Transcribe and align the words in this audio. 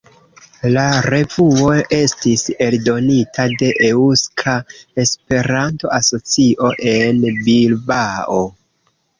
La 0.75 0.85
revuo 1.13 1.73
estis 1.97 2.45
eldonita 2.69 3.45
de 3.61 3.69
Eŭska 3.89 4.57
Esperanto-Asocio 5.05 6.73
en 6.97 7.21
Bilbao. 7.51 8.45